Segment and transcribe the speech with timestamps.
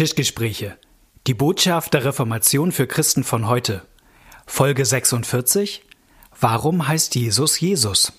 [0.00, 0.78] Tischgespräche.
[1.26, 3.82] Die Botschaft der Reformation für Christen von heute.
[4.46, 5.82] Folge 46.
[6.40, 8.10] Warum heißt Jesus Jesus?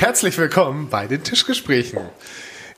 [0.00, 2.00] Herzlich willkommen bei den Tischgesprächen.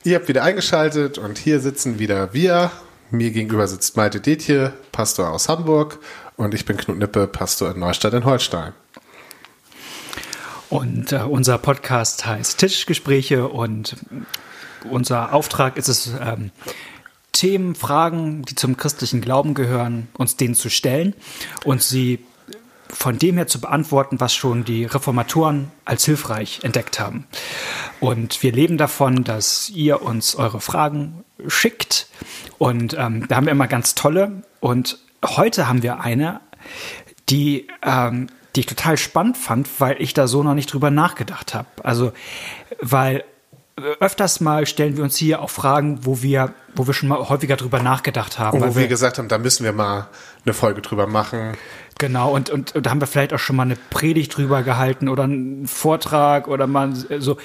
[0.02, 2.72] Ihr habt wieder eingeschaltet und hier sitzen wieder wir.
[3.12, 6.00] Mir gegenüber sitzt Malte Detje, Pastor aus Hamburg
[6.36, 8.72] und ich bin Knut Nippe, Pastor in Neustadt in Holstein.
[10.68, 13.94] Und äh, unser Podcast heißt Tischgespräche und
[14.90, 16.50] unser Auftrag ist es, ähm,
[17.30, 21.14] Themen, Fragen, die zum christlichen Glauben gehören, uns denen zu stellen
[21.64, 22.18] und sie
[22.92, 27.26] von dem her zu beantworten, was schon die Reformatoren als hilfreich entdeckt haben.
[28.00, 32.06] Und wir leben davon, dass ihr uns eure Fragen schickt.
[32.58, 34.42] Und ähm, da haben wir immer ganz tolle.
[34.60, 36.40] Und heute haben wir eine,
[37.28, 41.54] die, ähm, die ich total spannend fand, weil ich da so noch nicht drüber nachgedacht
[41.54, 41.68] habe.
[41.82, 42.12] Also,
[42.80, 43.24] weil
[44.00, 47.56] öfters mal stellen wir uns hier auch Fragen, wo wir, wo wir schon mal häufiger
[47.56, 48.60] drüber nachgedacht haben.
[48.60, 50.08] Und wo wir, wir gesagt haben, da müssen wir mal
[50.44, 51.56] eine Folge drüber machen.
[51.98, 55.08] Genau, und, und, und da haben wir vielleicht auch schon mal eine Predigt drüber gehalten
[55.08, 57.36] oder einen Vortrag oder mal so.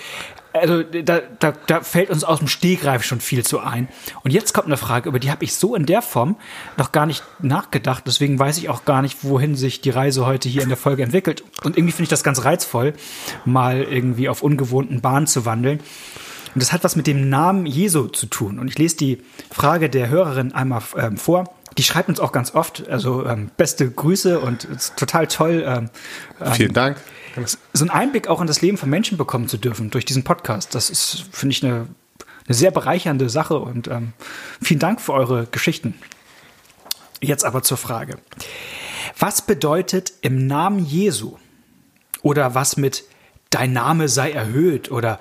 [0.54, 3.88] Also da, da, da fällt uns aus dem Stegreif schon viel zu ein.
[4.24, 6.38] Und jetzt kommt eine Frage, über die habe ich so in der Form
[6.78, 8.06] noch gar nicht nachgedacht.
[8.08, 11.04] Deswegen weiß ich auch gar nicht, wohin sich die Reise heute hier in der Folge
[11.04, 11.44] entwickelt.
[11.64, 12.94] Und irgendwie finde ich das ganz reizvoll,
[13.46, 15.80] mal irgendwie auf ungewohnten Bahnen zu wandeln.
[16.56, 18.58] Und das hat was mit dem Namen Jesu zu tun.
[18.58, 21.54] Und ich lese die Frage der Hörerin einmal ähm, vor.
[21.78, 25.64] Die schreibt uns auch ganz oft, also ähm, beste Grüße und ist total toll.
[25.66, 25.90] Ähm,
[26.42, 26.98] ähm, Vielen Dank.
[27.74, 30.74] So einen Einblick auch in das Leben von Menschen bekommen zu dürfen durch diesen Podcast,
[30.74, 31.88] das ist, finde ich, eine,
[32.48, 34.14] eine, sehr bereichernde Sache und ähm,
[34.60, 35.94] vielen Dank für eure Geschichten.
[37.22, 38.18] Jetzt aber zur Frage.
[39.20, 41.38] Was bedeutet im Namen Jesu
[42.24, 43.04] oder was mit
[43.52, 45.20] dein Name sei erhöht oder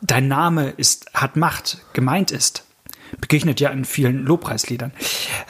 [0.00, 2.64] dein Name ist, hat Macht gemeint ist?
[3.20, 4.92] Begegnet ja in vielen Lobpreisliedern.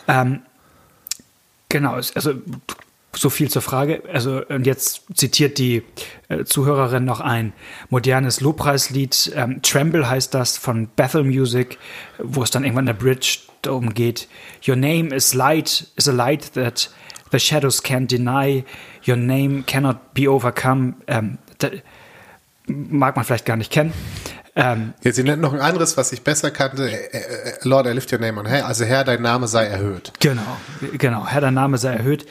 [0.09, 0.41] Ähm,
[1.69, 2.35] genau, also
[3.15, 4.03] so viel zur Frage.
[4.13, 5.83] Also, und jetzt zitiert die
[6.29, 7.53] äh, Zuhörerin noch ein
[7.91, 9.33] modernes Lobpreislied.
[9.37, 11.79] Ähm, Tremble heißt das von Bethel Music,
[12.19, 14.29] wo es dann irgendwann in der Bridge darum geht.
[14.67, 16.91] Your name is light, is a light that
[17.31, 18.65] the shadows can't deny.
[19.07, 20.95] Your name cannot be overcome.
[21.07, 21.39] Ähm,
[22.67, 23.93] mag man vielleicht gar nicht kennen.
[24.55, 26.91] Ähm, ja, sie nennt noch ein anderes, was ich besser kannte.
[26.91, 28.65] Äh, äh, Lord, I lift your name on high.
[28.65, 30.13] Also Herr, dein Name sei erhöht.
[30.21, 30.43] Genau,
[30.99, 31.27] genau.
[31.27, 32.27] Herr, dein Name sei erhöht.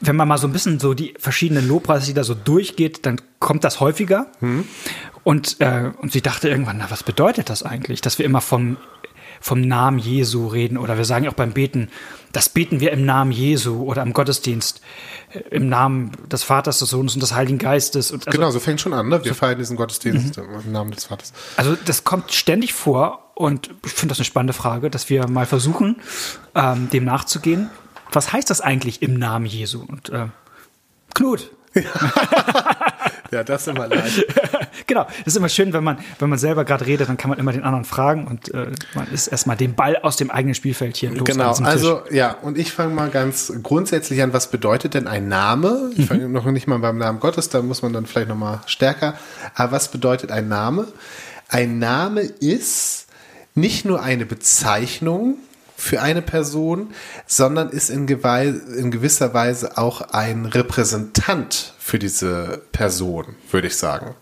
[0.00, 3.20] Wenn man mal so ein bisschen so die verschiedenen Lobpreise, die da so durchgeht, dann
[3.38, 4.26] kommt das häufiger.
[4.40, 4.66] Hm.
[5.24, 8.76] Und, äh, und sie dachte irgendwann, na, was bedeutet das eigentlich, dass wir immer vom,
[9.46, 11.88] vom Namen Jesu reden oder wir sagen auch beim Beten,
[12.32, 14.80] das beten wir im Namen Jesu oder im Gottesdienst
[15.50, 18.10] im Namen des Vaters, des Sohnes und des Heiligen Geistes.
[18.10, 19.08] Und also, genau, so fängt schon an.
[19.08, 19.24] Ne?
[19.24, 20.44] Wir so, feiern diesen Gottesdienst mhm.
[20.64, 21.32] im Namen des Vaters.
[21.56, 25.46] Also das kommt ständig vor und ich finde das eine spannende Frage, dass wir mal
[25.46, 26.00] versuchen,
[26.56, 27.70] ähm, dem nachzugehen.
[28.10, 29.84] Was heißt das eigentlich im Namen Jesu?
[29.86, 30.26] Und äh,
[31.14, 31.52] Knut.
[33.30, 34.26] ja, das ist immer leid.
[34.86, 37.38] genau, das ist immer schön, wenn man, wenn man selber gerade redet, dann kann man
[37.38, 40.96] immer den anderen fragen und äh, man ist erstmal den Ball aus dem eigenen Spielfeld
[40.96, 41.24] hier los.
[41.24, 45.90] Genau, also ja, und ich fange mal ganz grundsätzlich an, was bedeutet denn ein Name?
[45.96, 46.32] Ich fange mhm.
[46.32, 49.14] noch nicht mal beim Namen Gottes, da muss man dann vielleicht noch mal stärker.
[49.54, 50.86] Aber was bedeutet ein Name?
[51.48, 53.06] Ein Name ist
[53.54, 55.36] nicht nur eine Bezeichnung,
[55.86, 56.92] für eine Person,
[57.26, 64.14] sondern ist in, in, gewisser Weise auch ein Repräsentant für diese Person, würde ich sagen.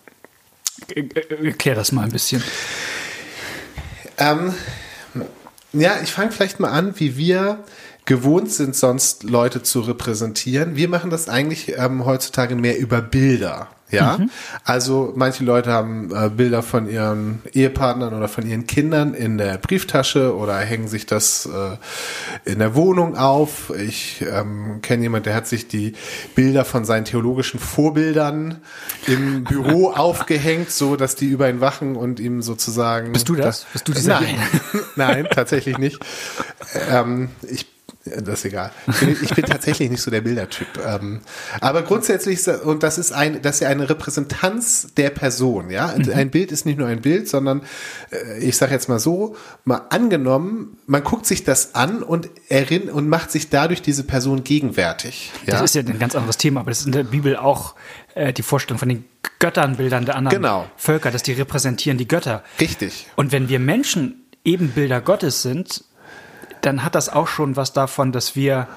[0.95, 2.43] Erklär das mal ein bisschen.
[4.19, 4.55] Ähm,
[5.73, 7.65] ja, ich fange vielleicht mal an, wie wir
[8.05, 10.77] gewohnt sind, sonst Leute zu repräsentieren.
[10.77, 13.69] Wir machen das eigentlich ähm, heutzutage mehr über Bilder.
[13.94, 14.31] Ja, mhm.
[14.64, 19.58] also manche Leute haben äh, Bilder von ihren Ehepartnern oder von ihren Kindern in der
[19.58, 23.73] Brieftasche oder hängen sich das äh, in der Wohnung auf.
[23.76, 25.94] Ich ähm, kenne jemand, der hat sich die
[26.35, 28.61] Bilder von seinen theologischen Vorbildern
[29.06, 33.12] im Büro aufgehängt, so dass die über ihn wachen und ihm sozusagen.
[33.12, 33.67] Bist du das?
[33.73, 34.06] das Bist du das?
[34.06, 34.38] Nein,
[34.97, 36.00] nein, tatsächlich nicht.
[36.90, 37.74] Ähm, ich
[38.05, 38.71] Das ist egal.
[38.87, 40.69] Ich bin, ich bin tatsächlich nicht so der Bildertyp.
[40.87, 41.23] Ähm,
[41.61, 45.95] aber grundsätzlich, und das ist ein, das ist ja eine Repräsentanz der Person, ja.
[45.97, 46.12] Mhm.
[46.12, 47.62] Ein Bild ist nicht nur ein Bild, sondern
[48.11, 52.95] äh, ich sage jetzt mal so, mal angenommen, man guckt sich das an und erinnert
[52.95, 55.33] und macht sich dadurch diese Person gegenwärtig.
[55.47, 55.53] Ja?
[55.53, 57.75] Das ist ja ein ganz anderes Thema, aber das ist in der Bibel auch
[58.15, 59.07] äh, die Vorstellung von den
[59.39, 60.67] Götternbildern der anderen genau.
[60.77, 62.45] Völker, dass die repräsentieren die Götter.
[62.61, 63.07] Richtig.
[63.17, 65.85] Und wenn wir Menschen Ebenbilder Gottes sind,
[66.64, 68.69] dann hat das auch schon was davon, dass wir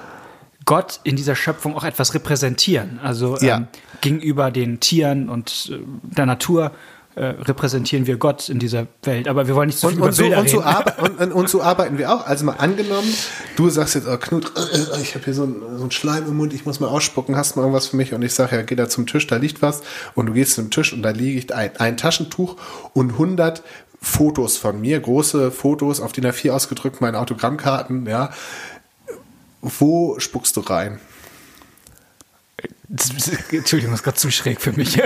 [0.64, 3.00] Gott in dieser Schöpfung auch etwas repräsentieren.
[3.02, 3.58] Also ja.
[3.58, 3.68] ähm,
[4.00, 6.72] gegenüber den Tieren und äh, der Natur
[7.14, 9.28] äh, repräsentieren wir Gott in dieser Welt.
[9.28, 10.58] Aber wir wollen nicht so viel und, über und so, Bilder und, so
[11.02, 12.26] und, und, und, so arbeiten wir auch.
[12.26, 13.12] Also mal angenommen,
[13.56, 16.52] du sagst jetzt, oh Knut, äh, ich habe hier so einen so Schleim im Mund,
[16.52, 18.12] ich muss mal ausspucken, hast du mal irgendwas für mich?
[18.14, 19.82] Und ich sage, ja, geh da zum Tisch, da liegt was.
[20.14, 22.56] Und du gehst zum Tisch und da liegt ein, ein Taschentuch
[22.92, 23.62] und 100
[24.00, 28.30] Fotos von mir, große Fotos auf DIN A4 ausgedrückt, meine Autogrammkarten, ja.
[29.60, 31.00] Wo spuckst du rein?
[33.50, 35.00] Entschuldigung, das ist gerade zu schräg für mich.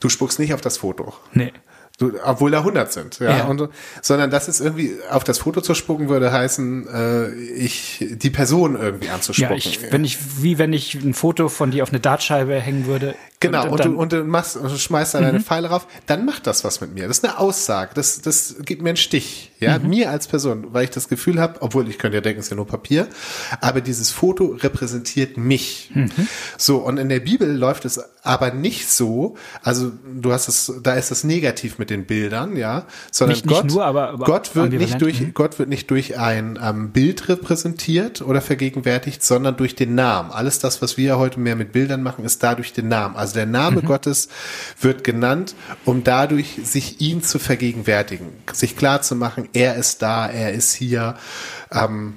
[0.00, 1.14] du spuckst nicht auf das Foto.
[1.32, 1.52] Nee.
[2.00, 3.44] Du, obwohl da 100 sind, ja, ja.
[3.44, 3.68] Und,
[4.00, 8.80] sondern das ist irgendwie auf das Foto zu spucken würde heißen, äh, ich die Person
[8.80, 9.50] irgendwie anzuspucken.
[9.50, 12.86] Ja, ich, wenn ich wie wenn ich ein Foto von dir auf eine Dartscheibe hängen
[12.86, 13.14] würde.
[13.40, 15.24] Genau und, und, du, und du machst und du schmeißt da mhm.
[15.24, 17.08] deine Pfeile rauf, dann macht das was mit mir.
[17.08, 19.88] Das ist eine Aussage, das das gibt mir einen Stich, ja, mhm.
[19.88, 22.50] mir als Person, weil ich das Gefühl habe, obwohl ich könnte ja denken, es ist
[22.50, 23.08] ja nur Papier,
[23.62, 25.90] aber dieses Foto repräsentiert mich.
[25.94, 26.10] Mhm.
[26.58, 30.92] So und in der Bibel läuft es aber nicht so, also du hast es, da
[30.94, 34.54] ist es negativ mit den Bildern, ja, sondern nicht, Gott, nicht nur, aber, aber Gott
[34.54, 35.32] wird nicht durch, mhm.
[35.32, 40.30] Gott wird nicht durch ein ähm, Bild repräsentiert oder vergegenwärtigt, sondern durch den Namen.
[40.30, 43.16] Alles das, was wir heute mehr mit Bildern machen, ist dadurch den Namen.
[43.16, 43.86] Also der Name mhm.
[43.86, 44.28] Gottes
[44.80, 45.54] wird genannt,
[45.84, 50.72] um dadurch sich ihn zu vergegenwärtigen, sich klar zu machen, er ist da, er ist
[50.74, 51.16] hier.
[51.72, 52.16] Ähm,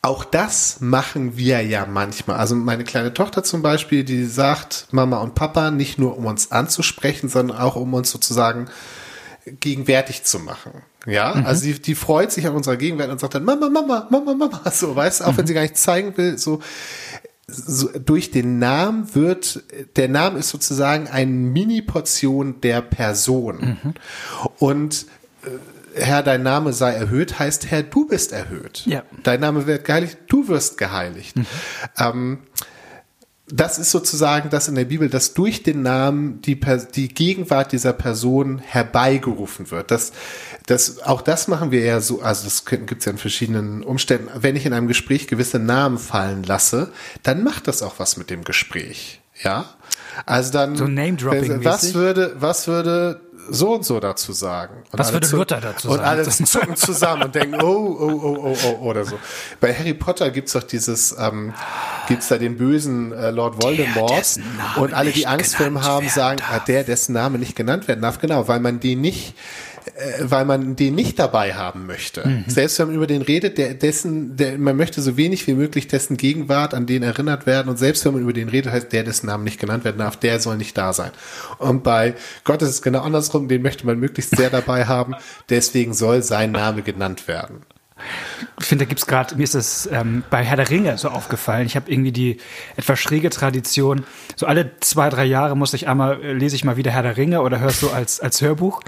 [0.00, 2.38] auch das machen wir ja manchmal.
[2.38, 6.50] Also meine kleine Tochter zum Beispiel, die sagt Mama und Papa nicht nur, um uns
[6.52, 8.68] anzusprechen, sondern auch um uns sozusagen
[9.60, 10.82] gegenwärtig zu machen.
[11.06, 11.46] Ja, mhm.
[11.46, 14.70] also die, die freut sich an unserer Gegenwart und sagt dann Mama, Mama, Mama, Mama,
[14.70, 15.36] so, weißt du, auch mhm.
[15.38, 16.60] wenn sie gar nicht zeigen will, so,
[17.48, 19.62] so durch den Namen wird,
[19.96, 23.78] der Name ist sozusagen eine Mini-Portion der Person.
[23.82, 23.94] Mhm.
[24.58, 25.06] Und
[25.42, 25.48] äh,
[26.00, 28.82] Herr, dein Name sei erhöht, heißt Herr, du bist erhöht.
[28.84, 29.02] Ja.
[29.22, 31.36] Dein Name wird geheiligt, du wirst geheiligt.
[31.36, 31.46] Mhm.
[31.96, 32.38] Ähm,
[33.50, 36.60] das ist sozusagen das in der Bibel, dass durch den Namen die,
[36.94, 39.90] die Gegenwart dieser Person herbeigerufen wird.
[39.90, 40.12] Das,
[40.68, 44.28] das, auch das machen wir ja so, also das gibt es ja in verschiedenen Umständen.
[44.34, 46.92] Wenn ich in einem Gespräch gewisse Namen fallen lasse,
[47.22, 49.20] dann macht das auch was mit dem Gespräch.
[49.42, 49.64] Ja?
[50.26, 54.84] Also dann, so Name-Dropping was würde, was würde so und so dazu sagen.
[54.92, 56.00] Und Was würde Luther dazu sagen?
[56.00, 59.18] Und alle zucken zusammen und denken, oh, oh, oh, oh, oh, oder so.
[59.60, 61.54] Bei Harry Potter gibt's doch dieses, ähm,
[62.08, 64.40] gibt's da den bösen äh, Lord Voldemort
[64.76, 68.02] und alle, die Angst vor ihm haben, sagen, ah, der, dessen Name nicht genannt werden
[68.02, 69.34] darf, genau, weil man den nicht
[69.96, 72.26] äh, weil man den nicht dabei haben möchte.
[72.26, 72.44] Mhm.
[72.46, 75.88] Selbst wenn man über den redet, der dessen, der, man möchte so wenig wie möglich
[75.88, 79.04] dessen Gegenwart an den erinnert werden und selbst wenn man über den redet, heißt der,
[79.04, 81.10] dessen Namen nicht genannt werden darf, der soll nicht da sein.
[81.58, 82.14] Und bei
[82.44, 85.14] Gott ist es genau andersrum, den möchte man möglichst sehr dabei haben,
[85.48, 87.62] deswegen soll sein Name genannt werden.
[88.60, 91.08] Ich finde, da gibt es gerade, mir ist das ähm, bei Herr der Ringe so
[91.08, 91.66] aufgefallen.
[91.66, 92.38] Ich habe irgendwie die
[92.76, 94.04] etwas schräge Tradition,
[94.36, 97.16] so alle zwei, drei Jahre muss ich einmal, äh, lese ich mal wieder Herr der
[97.16, 98.82] Ringe oder höre es so als, als Hörbuch.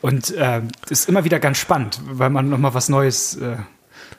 [0.00, 3.56] Und äh, ist immer wieder ganz spannend, weil man nochmal was Neues äh,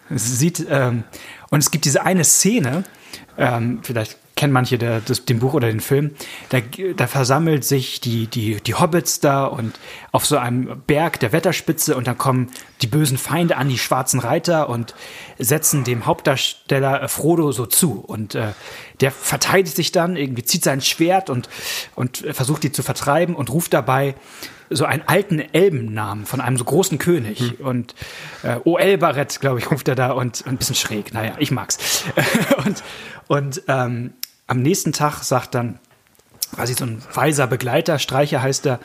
[0.10, 0.66] sieht.
[0.70, 1.04] Ähm,
[1.50, 2.84] und es gibt diese eine Szene,
[3.38, 6.12] ähm, vielleicht kennen manche der, das, den Buch oder den Film,
[6.50, 6.60] da,
[6.96, 9.80] da versammelt sich die, die, die Hobbits da und
[10.12, 12.52] auf so einem Berg der Wetterspitze und dann kommen
[12.82, 14.94] die bösen Feinde an, die schwarzen Reiter und
[15.40, 18.04] setzen dem Hauptdarsteller äh, Frodo so zu.
[18.06, 18.52] Und äh,
[19.02, 21.50] der verteidigt sich dann, irgendwie zieht sein Schwert und,
[21.96, 24.16] und versucht die zu vertreiben und ruft dabei
[24.70, 27.40] so einen alten Elbennamen von einem so großen König.
[27.40, 27.66] Hm.
[27.66, 27.96] Und
[28.44, 31.14] äh, O Elbaret, glaube ich, ruft er da und, und ein bisschen schräg.
[31.14, 32.04] Naja, ich mag's.
[32.66, 32.84] und
[33.28, 34.14] und ähm,
[34.48, 35.80] am nächsten Tag sagt dann
[36.54, 38.80] quasi so ein weiser Begleiter, Streicher heißt er,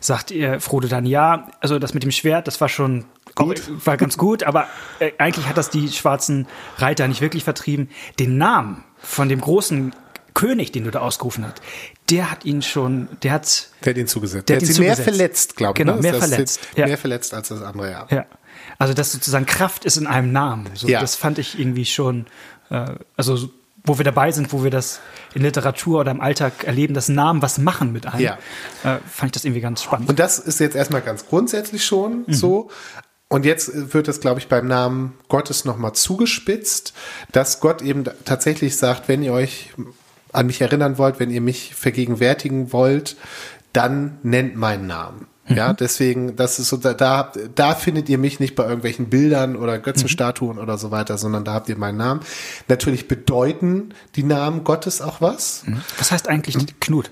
[0.00, 3.04] sagt ihr Frodo dann, ja, also das mit dem Schwert, das war schon
[3.34, 3.62] gut.
[3.86, 4.66] war ganz gut, aber
[4.98, 7.90] äh, eigentlich hat das die schwarzen Reiter nicht wirklich vertrieben.
[8.18, 9.94] Den Namen von dem großen
[10.34, 11.60] König, den du da ausgerufen hast,
[12.10, 14.48] der hat ihn schon, der hat, der hat ihn zugesetzt.
[14.48, 15.76] Der, der hat ihn mehr verletzt, glaube ich.
[15.76, 16.02] Genau, ne?
[16.02, 16.60] mehr verletzt.
[16.76, 16.86] Ja.
[16.86, 18.06] Mehr verletzt als das andere, ja.
[18.10, 18.26] Ja.
[18.78, 20.70] Also, dass sozusagen Kraft ist in einem Namen.
[20.74, 21.00] So, ja.
[21.00, 22.26] Das fand ich irgendwie schon,
[22.70, 23.50] äh, also
[23.84, 25.00] wo wir dabei sind, wo wir das
[25.34, 28.38] in Literatur oder im Alltag erleben, dass Namen was machen mit einem, ja.
[28.84, 30.08] äh, fand ich das irgendwie ganz spannend.
[30.08, 32.32] Und das ist jetzt erstmal ganz grundsätzlich schon mhm.
[32.32, 32.70] so.
[33.32, 36.92] Und jetzt wird es, glaube ich, beim Namen Gottes nochmal zugespitzt,
[37.32, 39.70] dass Gott eben tatsächlich sagt, wenn ihr euch
[40.32, 43.16] an mich erinnern wollt, wenn ihr mich vergegenwärtigen wollt,
[43.72, 45.28] dann nennt meinen Namen.
[45.48, 45.56] Mhm.
[45.56, 49.78] Ja, deswegen, das ist so, da, da findet ihr mich nicht bei irgendwelchen Bildern oder
[49.78, 50.62] Götzenstatuen mhm.
[50.62, 52.20] oder so weiter, sondern da habt ihr meinen Namen.
[52.68, 55.62] Natürlich bedeuten die Namen Gottes auch was.
[55.64, 55.80] Mhm.
[55.96, 56.66] Was heißt eigentlich mhm.
[56.80, 57.10] Knut?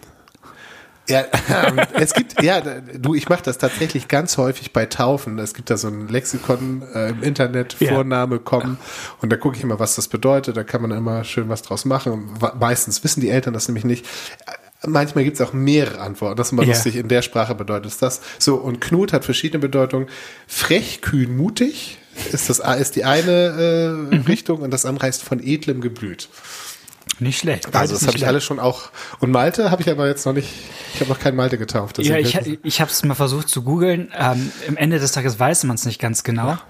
[1.09, 5.39] Ja, ähm, es gibt, ja, du, ich mache das tatsächlich ganz häufig bei Taufen.
[5.39, 8.43] Es gibt da so ein Lexikon äh, im Internet, Vorname, ja.
[8.43, 8.79] kommen
[9.21, 10.57] und da gucke ich immer, was das bedeutet.
[10.57, 12.39] Da kann man immer schön was draus machen.
[12.59, 14.07] Meistens wissen die Eltern das nämlich nicht.
[14.87, 16.37] Manchmal gibt es auch mehrere Antworten.
[16.37, 16.69] Das ist immer ja.
[16.69, 16.97] lustig.
[16.97, 18.21] In der Sprache bedeutet es das.
[18.39, 20.07] So, und Knut hat verschiedene Bedeutungen.
[20.47, 21.99] Frech, kühn, mutig
[22.33, 23.31] ist, das, ist die eine
[24.11, 24.23] äh, mhm.
[24.23, 26.29] Richtung und das andere heißt von edlem Geblüt.
[27.21, 27.75] Nicht schlecht.
[27.75, 28.91] Also das habe ich alles schon auch.
[29.21, 30.49] Und Malte habe ich aber jetzt noch nicht.
[30.95, 31.99] Ich habe noch keinen Malte getauft.
[31.99, 34.11] Ja, ich, ich habe es mal versucht zu googeln.
[34.19, 36.49] Ähm, Im Ende des Tages weiß man es nicht ganz genau.
[36.49, 36.63] Ja.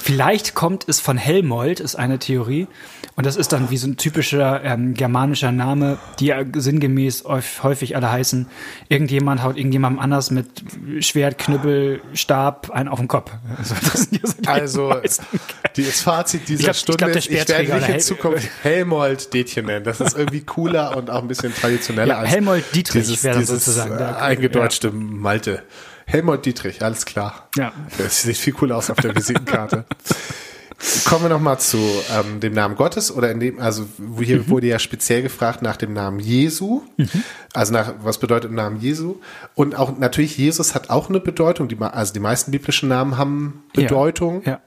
[0.00, 2.66] Vielleicht kommt es von Helmold, ist eine Theorie.
[3.14, 7.24] Und das ist dann wie so ein typischer ähm, germanischer Name, die ja sinngemäß
[7.62, 8.46] häufig alle heißen,
[8.88, 10.46] irgendjemand haut irgendjemandem anders mit
[11.00, 13.30] Schwert, Knüppel, Stab einen auf den Kopf.
[13.58, 14.94] Also, das, das also
[15.76, 19.66] die, das Fazit dieser glaub, Stunde ich, glaub, ich werde dich in Zukunft Helmold Dätchen
[19.66, 19.84] nennen.
[19.84, 23.38] Das ist irgendwie cooler und auch ein bisschen traditioneller ja, als Helmold Dietrich dieses, wäre
[23.38, 23.98] dieses sozusagen.
[23.98, 24.94] Äh, eingedeutschte ja.
[24.94, 25.62] Malte.
[26.06, 27.48] Helmut Dietrich, alles klar.
[27.56, 27.72] Ja.
[27.98, 29.84] Das sieht viel cooler aus auf der Visitenkarte.
[31.04, 31.78] Kommen wir nochmal zu
[32.12, 33.86] ähm, dem Namen Gottes oder in dem, also
[34.20, 34.48] hier mhm.
[34.48, 37.08] wurde ja speziell gefragt nach dem Namen Jesu, mhm.
[37.52, 39.16] also nach, was bedeutet der Namen Jesu?
[39.54, 43.62] Und auch natürlich, Jesus hat auch eine Bedeutung, die, also die meisten biblischen Namen haben
[43.74, 44.42] Bedeutung.
[44.44, 44.52] Ja.
[44.52, 44.60] ja.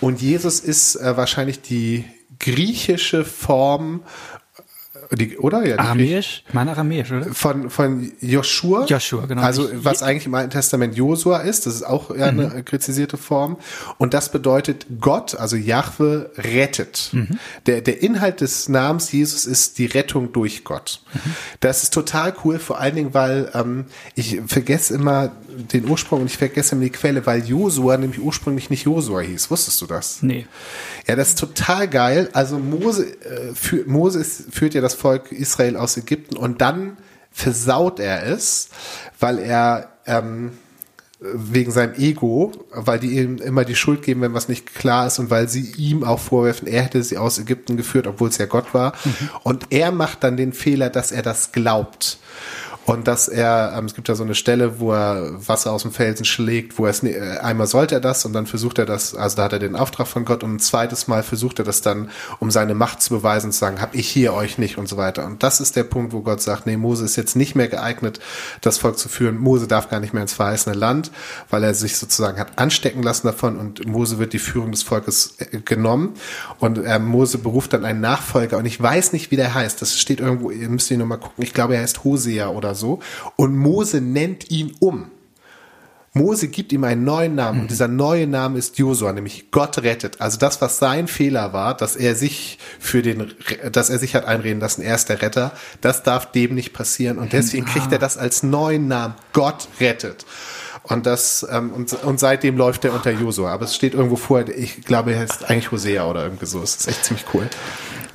[0.00, 2.04] Und Jesus ist äh, wahrscheinlich die
[2.38, 4.02] griechische Form
[5.12, 5.66] die, oder?
[5.66, 6.44] Ja, Aramäisch?
[6.46, 7.26] Ich meine Aramäisch, oder?
[7.32, 8.86] Von, von Joshua.
[8.86, 9.42] Joshua, genau.
[9.42, 12.40] Also, was eigentlich im Alten Testament Josua ist, das ist auch eher mhm.
[12.40, 13.56] eine kritisierte Form.
[13.98, 17.10] Und das bedeutet Gott, also Jahwe, rettet.
[17.12, 17.38] Mhm.
[17.66, 21.00] Der, der Inhalt des Namens Jesus ist die Rettung durch Gott.
[21.12, 21.34] Mhm.
[21.60, 25.32] Das ist total cool, vor allen Dingen, weil ähm, ich vergesse immer
[25.72, 29.50] den Ursprung und ich vergesse immer die Quelle, weil Josua nämlich ursprünglich nicht Josua hieß.
[29.50, 30.22] Wusstest du das?
[30.22, 30.46] Nee.
[31.06, 32.28] Ja, das ist total geil.
[32.32, 36.96] Also Mose, äh, für, Moses führt ja das Volk Israel aus Ägypten und dann
[37.30, 38.68] versaut er es,
[39.18, 40.52] weil er ähm,
[41.20, 45.18] wegen seinem Ego, weil die ihm immer die Schuld geben, wenn was nicht klar ist
[45.18, 48.46] und weil sie ihm auch vorwerfen, er hätte sie aus Ägypten geführt, obwohl es ja
[48.46, 48.92] Gott war.
[49.04, 49.30] Mhm.
[49.42, 52.18] Und er macht dann den Fehler, dass er das glaubt.
[52.86, 55.92] Und dass er, ähm, es gibt ja so eine Stelle, wo er Wasser aus dem
[55.92, 59.14] Felsen schlägt, wo er es, äh, einmal sollte er das und dann versucht er das,
[59.14, 61.80] also da hat er den Auftrag von Gott und ein zweites Mal versucht er das
[61.80, 62.10] dann,
[62.40, 65.24] um seine Macht zu beweisen, zu sagen, hab ich hier euch nicht und so weiter.
[65.24, 68.20] Und das ist der Punkt, wo Gott sagt, nee, Mose ist jetzt nicht mehr geeignet,
[68.60, 69.38] das Volk zu führen.
[69.38, 71.10] Mose darf gar nicht mehr ins verheißene Land,
[71.48, 75.36] weil er sich sozusagen hat anstecken lassen davon und Mose wird die Führung des Volkes
[75.38, 76.14] äh, genommen
[76.58, 79.80] und äh, Mose beruft dann einen Nachfolger und ich weiß nicht, wie der heißt.
[79.80, 81.42] Das steht irgendwo, ihr müsst ihn nochmal gucken.
[81.42, 83.00] Ich glaube, er heißt Hosea oder so.
[83.36, 85.10] Und Mose nennt ihn um.
[86.16, 90.20] Mose gibt ihm einen neuen Namen und dieser neue Name ist Josua, nämlich Gott rettet.
[90.20, 93.32] Also das, was sein Fehler war, dass er sich für den,
[93.72, 97.18] dass er sich hat einreden lassen, er ist der Retter, das darf dem nicht passieren
[97.18, 99.14] und deswegen kriegt er das als neuen Namen.
[99.32, 100.24] Gott rettet.
[100.84, 103.52] Und das ähm, und, und seitdem läuft er unter Josua.
[103.52, 106.60] Aber es steht irgendwo vor, ich glaube, er heißt eigentlich Hosea oder irgendwie so.
[106.60, 107.48] Das ist echt ziemlich cool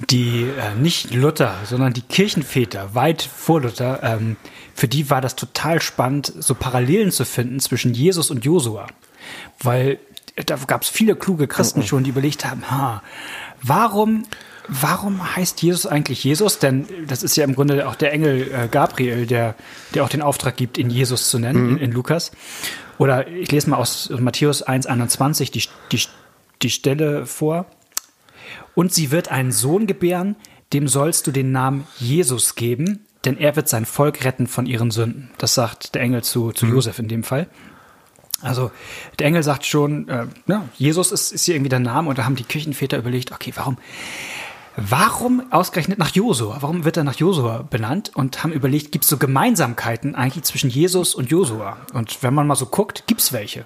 [0.09, 4.37] die äh, nicht Luther, sondern die Kirchenväter weit vor Luther, ähm,
[4.73, 8.87] für die war das total spannend, so Parallelen zu finden zwischen Jesus und Josua.
[9.61, 9.99] Weil
[10.45, 13.03] da gab es viele kluge Christen schon, die überlegt haben, ha,
[13.61, 14.23] warum,
[14.69, 16.59] warum heißt Jesus eigentlich Jesus?
[16.59, 19.55] Denn das ist ja im Grunde auch der Engel äh, Gabriel, der,
[19.93, 21.77] der auch den Auftrag gibt, ihn Jesus zu nennen, mhm.
[21.77, 22.31] in, in, Lukas.
[22.97, 26.03] Oder ich lese mal aus Matthäus 1,21 die, die,
[26.61, 27.65] die Stelle vor.
[28.75, 30.35] Und sie wird einen Sohn gebären,
[30.73, 34.91] dem sollst du den Namen Jesus geben, denn er wird sein Volk retten von ihren
[34.91, 35.29] Sünden.
[35.37, 36.73] Das sagt der Engel zu, zu mhm.
[36.73, 37.47] Josef in dem Fall.
[38.41, 38.71] Also
[39.17, 42.23] der Engel sagt schon, äh, ja, Jesus ist, ist hier irgendwie der Name und da
[42.23, 43.77] haben die Kirchenväter überlegt, okay, warum,
[44.89, 46.57] warum ausgerechnet nach Josua?
[46.61, 48.11] Warum wird er nach Josua benannt?
[48.15, 51.77] Und haben überlegt, gibt es so Gemeinsamkeiten eigentlich zwischen Jesus und Josua?
[51.93, 53.65] Und wenn man mal so guckt, gibt es welche.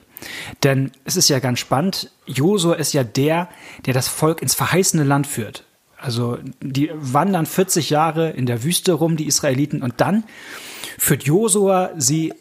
[0.64, 3.50] Denn es ist ja ganz spannend, Josua ist ja der,
[3.86, 5.66] der das Volk ins verheißene Land führt.
[5.98, 10.24] Also die wandern 40 Jahre in der Wüste rum, die Israeliten, und dann
[10.98, 12.34] führt Josua sie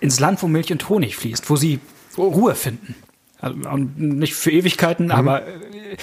[0.00, 1.80] ins Land, wo Milch und Honig fließt, wo sie
[2.16, 2.94] Ruhe finden.
[3.38, 3.56] Also
[3.96, 5.12] nicht für Ewigkeiten, mhm.
[5.12, 5.96] aber äh,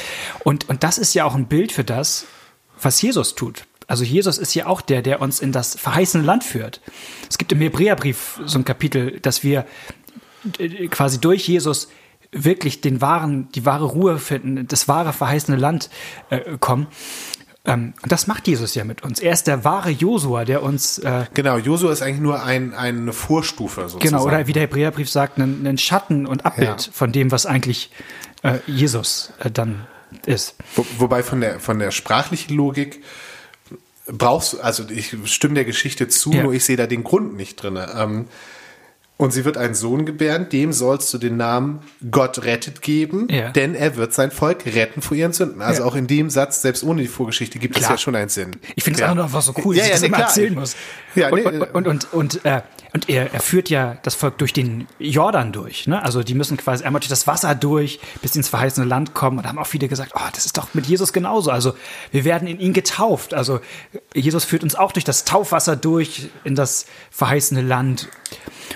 [0.44, 2.26] und, und das ist ja auch ein Bild für das,
[2.82, 3.66] was Jesus tut.
[3.88, 6.82] Also Jesus ist ja auch der, der uns in das verheißene Land führt.
[7.30, 9.66] Es gibt im Hebräerbrief so ein Kapitel, dass wir
[10.58, 11.90] äh, quasi durch Jesus
[12.32, 15.90] wirklich den wahren, die wahre Ruhe finden, das wahre verheißene Land
[16.30, 16.88] äh, kommen.
[17.66, 19.20] Ähm, und das macht Jesus ja mit uns.
[19.20, 20.98] Er ist der wahre Josua, der uns.
[20.98, 24.04] Äh, genau, Josua ist eigentlich nur ein, eine Vorstufe sozusagen.
[24.04, 26.92] Genau, oder wie der Hebräerbrief sagt, ein, ein Schatten und Abbild ja.
[26.92, 27.92] von dem, was eigentlich
[28.42, 29.88] äh, Jesus äh, dann
[30.26, 30.56] ist.
[30.76, 33.02] Wo, wobei von der, von der sprachlichen Logik
[34.08, 36.44] brauchst du, also ich stimme der Geschichte zu, ja.
[36.44, 37.80] nur ich sehe da den Grund nicht drin.
[37.96, 38.28] Ähm,
[39.18, 43.52] und sie wird einen Sohn gebären, dem sollst du den Namen Gott rettet geben, ja.
[43.52, 45.62] denn er wird sein Volk retten vor ihren Sünden.
[45.62, 45.88] Also ja.
[45.88, 47.86] auch in dem Satz, selbst ohne die Vorgeschichte, gibt klar.
[47.86, 48.56] es ja schon einen Sinn.
[48.76, 50.18] Ich finde es auch noch was so cool, ja, dass ja, ich das nee, immer
[50.20, 50.76] erzählen muss.
[51.16, 52.62] Ja, nee, und, und, und, und, äh,
[52.94, 55.88] und er, er führt ja das Volk durch den Jordan durch.
[55.88, 56.02] Ne?
[56.04, 59.38] Also die müssen quasi einmal durch das Wasser durch, bis sie ins verheißene Land kommen.
[59.38, 61.50] Und da haben auch viele gesagt, oh, das ist doch mit Jesus genauso.
[61.50, 61.74] Also
[62.12, 63.34] wir werden in ihn getauft.
[63.34, 63.62] Also
[64.14, 68.10] Jesus führt uns auch durch das Taufwasser durch in das verheißene Land.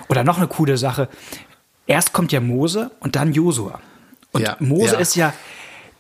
[0.10, 1.10] Oder noch eine coole Sache.
[1.86, 3.80] Erst kommt ja Mose und dann Josua.
[4.32, 5.00] Und ja, Mose ja.
[5.00, 5.34] ist ja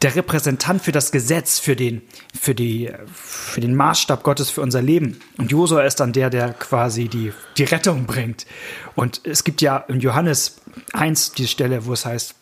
[0.01, 2.01] der Repräsentant für das Gesetz, für den,
[2.39, 5.19] für die, für den Maßstab Gottes für unser Leben.
[5.37, 8.45] Und Josua ist dann der, der quasi die, die Rettung bringt.
[8.95, 10.61] Und es gibt ja in Johannes
[10.93, 12.35] 1 die Stelle, wo es heißt,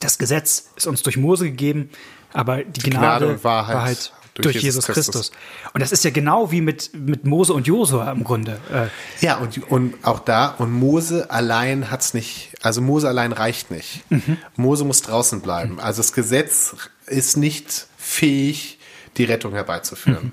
[0.00, 1.90] das Gesetz ist uns durch Mose gegeben,
[2.32, 5.14] aber die, Gnade, Gnade und Wahrheit, Wahrheit durch, durch, Jesus, Christus.
[5.14, 5.32] Christus.
[5.72, 8.60] Und das ist ja genau wie mit, mit Mose und Josua im Grunde.
[8.72, 8.86] Äh.
[9.24, 14.10] Ja, und, und auch da, und Mose allein hat's nicht, also Mose allein reicht nicht.
[14.10, 14.38] Mhm.
[14.56, 15.78] Mose muss draußen bleiben.
[15.78, 16.74] Also das Gesetz
[17.06, 18.78] ist nicht fähig,
[19.16, 20.24] die Rettung herbeizuführen.
[20.24, 20.32] Mhm.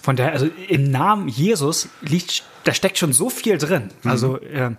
[0.00, 3.90] Von daher, also im Namen Jesus liegt, da steckt schon so viel drin.
[4.02, 4.10] Mhm.
[4.10, 4.70] Also äh,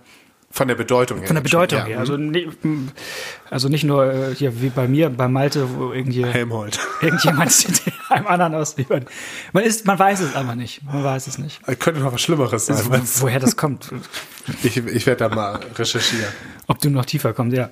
[0.56, 1.26] von der Bedeutung her.
[1.26, 1.98] Von der Bedeutung her.
[1.98, 2.48] Also, nicht,
[3.50, 6.78] also nicht nur äh, hier wie bei mir, bei Malte, wo irgendwie Helmholt.
[7.02, 7.52] irgendjemand
[8.08, 9.06] einem anderen ausliefert.
[9.52, 10.82] Man ist, man weiß es aber nicht.
[10.82, 11.60] Man weiß es nicht.
[11.78, 12.76] Könnte noch was Schlimmeres sein.
[12.76, 13.92] Also, woher das kommt.
[14.62, 16.32] Ich, ich werde da mal recherchieren.
[16.68, 17.68] Ob du noch tiefer kommst, ja.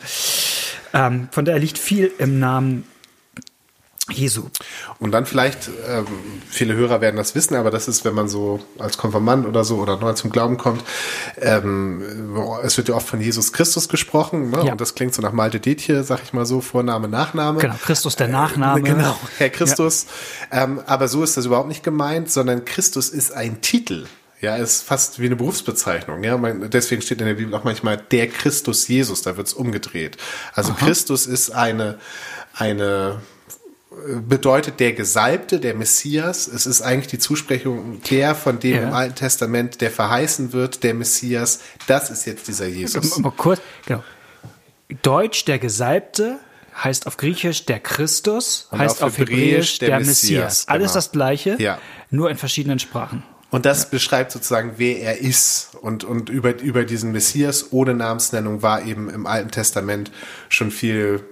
[0.93, 2.83] Ähm, von daher liegt viel im Namen
[4.11, 4.42] Jesu.
[4.99, 6.06] Und dann vielleicht, ähm,
[6.49, 9.78] viele Hörer werden das wissen, aber das ist, wenn man so als Konfirmand oder so
[9.78, 10.82] oder neu zum Glauben kommt,
[11.40, 12.02] ähm,
[12.62, 14.66] es wird ja oft von Jesus Christus gesprochen, ne?
[14.66, 14.73] Ja.
[14.73, 17.61] und das klingt so nach Malte Detje, sag ich mal so, Vorname, Nachname.
[17.61, 18.80] Genau, Christus der Nachname.
[18.80, 20.06] Äh, genau, Herr Christus.
[20.52, 20.64] Ja.
[20.64, 24.07] Ähm, aber so ist das überhaupt nicht gemeint, sondern Christus ist ein Titel.
[24.42, 26.22] Ja, ist fast wie eine Berufsbezeichnung.
[26.22, 30.18] Ja, man, deswegen steht in der Bibel auch manchmal der Christus Jesus, da wird's umgedreht.
[30.52, 30.85] Also Aha.
[30.85, 31.98] Christus ist eine,
[32.52, 33.22] eine,
[34.28, 36.46] bedeutet der Gesalbte, der Messias.
[36.46, 38.83] Es ist eigentlich die Zusprechung der, von dem ja.
[38.83, 41.61] im Alten Testament der verheißen wird, der Messias.
[41.87, 43.18] Das ist jetzt dieser Jesus.
[43.18, 44.02] Mal kurz, genau.
[45.02, 46.38] Deutsch der Gesalbte
[46.83, 50.16] heißt auf Griechisch der Christus, Und heißt auf, auf Hebräisch, Hebräisch der, der, Messias.
[50.16, 50.68] Messias.
[50.68, 50.94] Alles genau.
[50.94, 51.78] das Gleiche, ja.
[52.11, 53.22] nur in verschiedenen Sprachen.
[53.50, 53.88] Und das ja.
[53.92, 55.76] beschreibt sozusagen, wer er ist.
[55.80, 60.11] Und, und über, über diesen Messias ohne Namensnennung war eben im Alten Testament
[60.48, 61.24] schon viel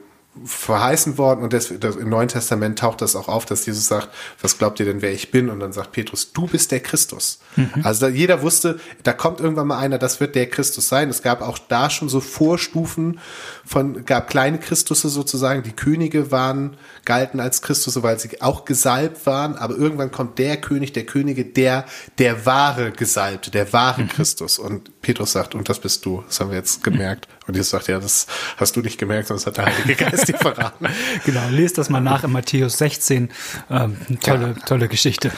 [0.44, 4.08] verheißen worden und das, das, im Neuen Testament taucht das auch auf, dass Jesus sagt,
[4.40, 5.50] was glaubt ihr denn, wer ich bin?
[5.50, 7.38] Und dann sagt Petrus, du bist der Christus.
[7.56, 7.70] Mhm.
[7.82, 11.10] Also da, jeder wusste, da kommt irgendwann mal einer, das wird der Christus sein.
[11.10, 13.20] Es gab auch da schon so Vorstufen
[13.66, 19.26] von, gab kleine Christusse sozusagen, die Könige waren, galten als Christusse, weil sie auch gesalbt
[19.26, 21.84] waren, aber irgendwann kommt der König, der Könige, der,
[22.16, 24.08] der wahre Gesalbte, der wahre mhm.
[24.08, 24.58] Christus.
[24.58, 27.28] Und Petrus sagt, und das bist du, das haben wir jetzt gemerkt.
[27.52, 30.38] Und Jesus sagt, ja, das hast du nicht gemerkt, sonst hat der Heilige Geist dir
[30.38, 30.86] verraten.
[31.26, 33.28] genau, lest das mal nach in Matthäus 16.
[33.68, 34.64] Ähm, tolle, ja.
[34.64, 35.30] tolle Geschichte.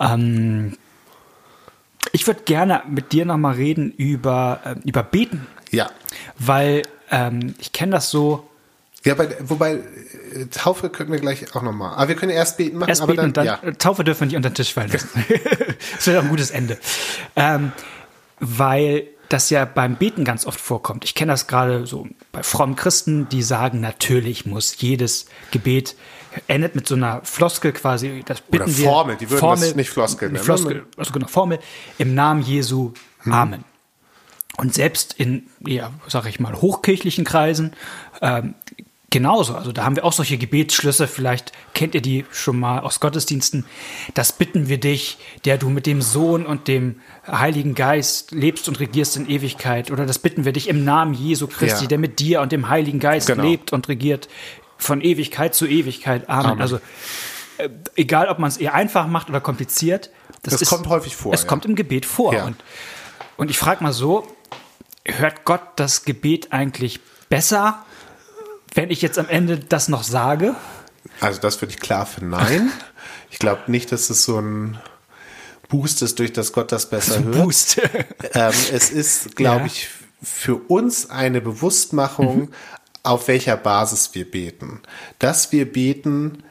[0.00, 0.76] Ähm,
[2.10, 5.46] ich würde gerne mit dir nochmal reden über, äh, über Beten.
[5.70, 5.88] Ja.
[6.36, 8.50] Weil ähm, ich kenne das so.
[9.04, 11.94] Ja, bei, wobei äh, Taufe können wir gleich auch nochmal.
[11.94, 12.88] Aber wir können erst beten machen.
[12.88, 13.72] Erst aber beten dann, und dann ja.
[13.78, 15.24] Taufe dürfen wir nicht unter den Tisch fallen lassen.
[15.94, 16.76] das wäre ein gutes Ende.
[17.36, 17.70] Ähm,
[18.40, 21.04] weil das ja beim Beten ganz oft vorkommt.
[21.04, 25.96] Ich kenne das gerade so bei frommen Christen, die sagen, natürlich muss jedes Gebet
[26.48, 29.90] endet mit so einer Floskel quasi, das bitten Oder Formel, die würden Formel, das nicht
[29.90, 30.44] Floskel nennen.
[30.44, 31.60] Floskel, also genau, Formel,
[31.98, 33.32] im Namen Jesu, hm.
[33.32, 33.64] Amen.
[34.56, 37.72] Und selbst in, ja, sag ich mal, hochkirchlichen Kreisen
[38.20, 38.54] ähm,
[39.14, 39.54] genauso.
[39.54, 43.64] Also da haben wir auch solche Gebetsschlüsse, vielleicht kennt ihr die schon mal aus Gottesdiensten.
[44.12, 48.80] Das bitten wir dich, der du mit dem Sohn und dem Heiligen Geist lebst und
[48.80, 49.92] regierst in Ewigkeit.
[49.92, 51.88] Oder das bitten wir dich im Namen Jesu Christi, ja.
[51.88, 53.44] der mit dir und dem Heiligen Geist genau.
[53.44, 54.28] lebt und regiert
[54.78, 56.28] von Ewigkeit zu Ewigkeit.
[56.28, 56.46] Amen.
[56.46, 56.60] Amen.
[56.60, 56.80] Also
[57.58, 60.10] äh, egal, ob man es eher einfach macht oder kompliziert.
[60.42, 61.32] Das, das ist, kommt häufig vor.
[61.32, 61.48] Es ja.
[61.48, 62.34] kommt im Gebet vor.
[62.34, 62.46] Ja.
[62.46, 62.56] Und,
[63.36, 64.26] und ich frage mal so,
[65.04, 66.98] hört Gott das Gebet eigentlich
[67.28, 67.84] besser
[68.74, 70.54] wenn ich jetzt am Ende das noch sage?
[71.20, 72.70] Also das würde ich klar für nein.
[73.30, 74.78] Ich glaube nicht, dass es so ein
[75.68, 77.34] Boost ist, durch das Gott das besser hört.
[77.34, 77.80] Boost.
[78.32, 79.66] ähm, es ist, glaube ja.
[79.66, 79.88] ich,
[80.22, 82.48] für uns eine Bewusstmachung, mhm.
[83.02, 84.82] auf welcher Basis wir beten.
[85.18, 86.44] Dass wir beten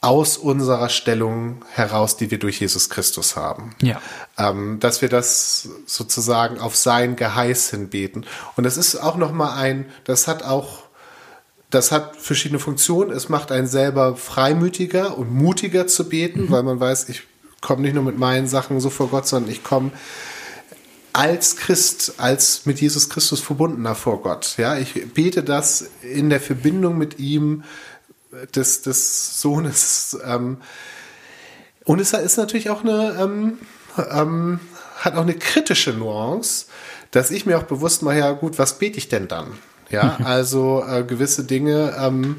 [0.00, 3.74] aus unserer Stellung heraus, die wir durch Jesus Christus haben.
[3.82, 4.00] Ja.
[4.38, 8.24] Ähm, dass wir das sozusagen auf sein Geheiß hin beten.
[8.54, 10.84] Und das ist auch nochmal ein, das hat auch,
[11.70, 13.10] das hat verschiedene Funktionen.
[13.10, 16.50] Es macht einen selber freimütiger und mutiger zu beten, mhm.
[16.50, 17.22] weil man weiß, ich
[17.60, 19.90] komme nicht nur mit meinen Sachen so vor Gott, sondern ich komme
[21.12, 24.54] als Christ, als mit Jesus Christus verbundener vor Gott.
[24.58, 27.64] Ja, ich bete das in der Verbindung mit ihm
[28.54, 30.18] des, des Sohnes.
[30.24, 30.58] Ähm,
[31.84, 33.58] und es ist natürlich auch eine, ähm,
[34.10, 34.60] ähm,
[34.98, 36.66] hat auch eine kritische Nuance,
[37.10, 39.58] dass ich mir auch bewusst mache, ja gut, was bete ich denn dann?
[39.90, 42.36] Ja, also äh, gewisse Dinge, ähm,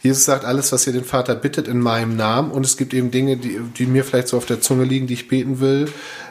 [0.00, 2.52] Jesus sagt, alles, was ihr den Vater bittet, in meinem Namen.
[2.52, 5.14] Und es gibt eben Dinge, die, die mir vielleicht so auf der Zunge liegen, die
[5.14, 5.90] ich beten will.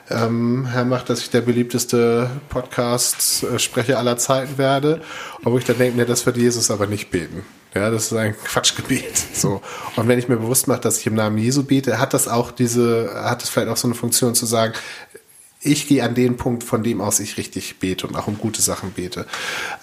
[0.09, 5.01] Ähm, Herr macht, dass ich der beliebteste Podcast-Sprecher aller Zeiten werde.
[5.43, 7.43] Wo ich dann denke, ne, das wird Jesus aber nicht beten.
[7.75, 9.03] Ja, das ist ein Quatschgebet.
[9.33, 9.61] So.
[9.95, 12.49] Und wenn ich mir bewusst mache, dass ich im Namen Jesu bete, hat das auch
[12.49, 14.73] diese, hat es vielleicht auch so eine Funktion zu sagen,
[15.67, 18.61] ich gehe an den Punkt, von dem aus ich richtig bete und auch um gute
[18.61, 19.25] Sachen bete.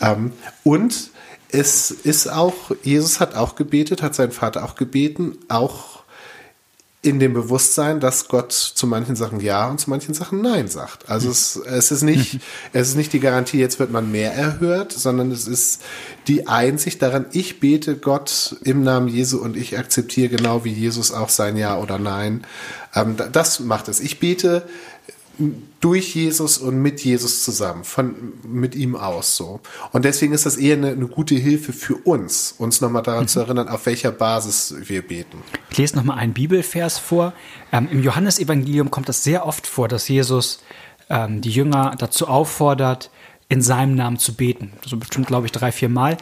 [0.00, 1.10] Ähm, und
[1.50, 5.94] es ist auch, Jesus hat auch gebetet, hat sein Vater auch gebeten, auch
[7.04, 11.10] in dem Bewusstsein, dass Gott zu manchen Sachen Ja und zu manchen Sachen Nein sagt.
[11.10, 12.40] Also es, es ist nicht,
[12.72, 15.82] es ist nicht die Garantie, jetzt wird man mehr erhört, sondern es ist
[16.28, 21.12] die Einsicht daran, ich bete Gott im Namen Jesu und ich akzeptiere genau wie Jesus
[21.12, 22.46] auch sein Ja oder Nein.
[22.94, 24.00] Ähm, das macht es.
[24.00, 24.66] Ich bete
[25.80, 28.14] durch Jesus und mit Jesus zusammen, von,
[28.46, 29.60] mit ihm aus so.
[29.92, 33.28] Und deswegen ist das eher eine, eine gute Hilfe für uns, uns nochmal daran mhm.
[33.28, 35.42] zu erinnern, auf welcher Basis wir beten.
[35.70, 37.32] Ich lese nochmal einen Bibelvers vor.
[37.72, 40.60] Ähm, Im Johannesevangelium kommt das sehr oft vor, dass Jesus
[41.10, 43.10] ähm, die Jünger dazu auffordert,
[43.48, 44.72] in seinem Namen zu beten.
[44.84, 46.16] So bestimmt, glaube ich, drei, vier Mal.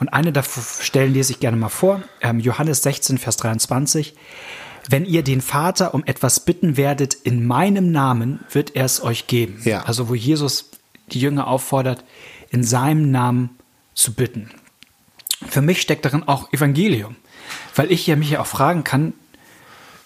[0.00, 2.02] Und eine der Stellen lese ich gerne mal vor.
[2.20, 4.14] Ähm, Johannes 16, Vers 23.
[4.88, 9.26] Wenn ihr den Vater um etwas bitten werdet in meinem Namen, wird er es euch
[9.26, 9.60] geben.
[9.64, 9.82] Ja.
[9.82, 10.70] Also wo Jesus
[11.12, 12.04] die Jünger auffordert,
[12.50, 13.50] in seinem Namen
[13.94, 14.50] zu bitten.
[15.48, 17.16] Für mich steckt darin auch Evangelium,
[17.74, 19.12] weil ich ja mich ja auch fragen kann,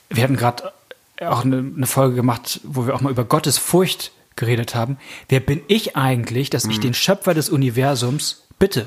[0.09, 0.73] wir hatten gerade
[1.21, 4.97] auch eine, eine, Folge gemacht, wo wir auch mal über Gottes Furcht geredet haben.
[5.29, 6.71] Wer bin ich eigentlich, dass mhm.
[6.71, 8.87] ich den Schöpfer des Universums bitte?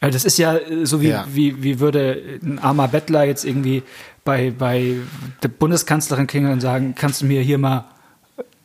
[0.00, 1.26] Das ist ja so wie, ja.
[1.28, 3.82] wie, wie würde ein armer Bettler jetzt irgendwie
[4.24, 4.96] bei, bei
[5.42, 7.86] der Bundeskanzlerin klingeln und sagen, kannst du mir hier mal